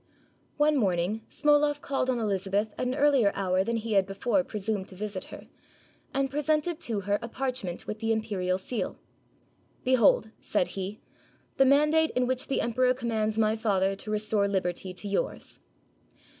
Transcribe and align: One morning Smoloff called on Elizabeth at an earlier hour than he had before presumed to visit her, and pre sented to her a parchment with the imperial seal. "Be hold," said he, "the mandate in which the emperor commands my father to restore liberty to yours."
One 0.57 0.77
morning 0.77 1.21
Smoloff 1.29 1.79
called 1.79 2.09
on 2.09 2.17
Elizabeth 2.17 2.73
at 2.75 2.87
an 2.87 2.95
earlier 2.95 3.31
hour 3.35 3.63
than 3.63 3.77
he 3.77 3.93
had 3.93 4.07
before 4.07 4.43
presumed 4.43 4.87
to 4.87 4.95
visit 4.95 5.25
her, 5.25 5.45
and 6.11 6.27
pre 6.31 6.39
sented 6.39 6.79
to 6.79 7.01
her 7.01 7.19
a 7.21 7.29
parchment 7.29 7.85
with 7.85 7.99
the 7.99 8.11
imperial 8.11 8.57
seal. 8.57 8.97
"Be 9.83 9.93
hold," 9.93 10.31
said 10.41 10.69
he, 10.69 10.99
"the 11.57 11.65
mandate 11.65 12.09
in 12.15 12.25
which 12.25 12.47
the 12.47 12.61
emperor 12.61 12.95
commands 12.95 13.37
my 13.37 13.55
father 13.55 13.95
to 13.97 14.09
restore 14.09 14.47
liberty 14.47 14.91
to 14.91 15.07
yours." 15.07 15.59